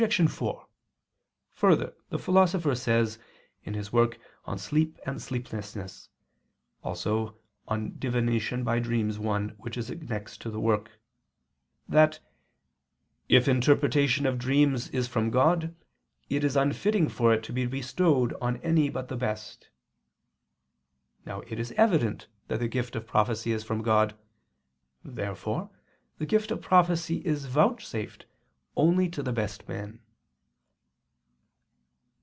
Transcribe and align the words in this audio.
4: 0.11 0.25
Further, 1.53 1.93
the 2.09 2.17
Philosopher 2.17 2.73
says 2.73 3.19
(De 3.63 3.69
Somn. 3.71 3.75
et 4.15 4.57
Vigil. 4.57 4.87
[*Cf. 4.97 4.97
De 4.97 4.97
Divinat. 5.11 6.09
per 6.81 6.95
Somn. 6.97 7.35
i, 9.21 9.39
which 9.61 9.77
is 9.77 9.91
annexed 9.91 10.41
to 10.41 10.49
the 10.49 10.59
work 10.59 10.85
quoted]) 10.85 10.89
that 11.87 12.19
"if 13.29 13.47
interpretation 13.47 14.25
of 14.25 14.39
dreams 14.39 14.89
is 14.89 15.07
from 15.07 15.29
God, 15.29 15.75
it 16.29 16.43
is 16.43 16.55
unfitting 16.55 17.07
for 17.07 17.31
it 17.31 17.43
to 17.43 17.53
be 17.53 17.67
bestowed 17.67 18.33
on 18.41 18.57
any 18.63 18.89
but 18.89 19.07
the 19.07 19.15
best." 19.15 19.69
Now 21.27 21.41
it 21.41 21.59
is 21.59 21.73
evident 21.73 22.25
that 22.47 22.59
the 22.59 22.67
gift 22.67 22.95
of 22.95 23.05
prophecy 23.05 23.51
is 23.51 23.63
from 23.63 23.83
God. 23.83 24.17
Therefore 25.05 25.69
the 26.17 26.25
gift 26.25 26.49
of 26.49 26.59
prophecy 26.59 27.17
is 27.23 27.45
vouchsafed 27.45 28.25
only 28.77 29.09
to 29.09 29.21
the 29.21 29.33
best 29.33 29.67
men. 29.67 29.99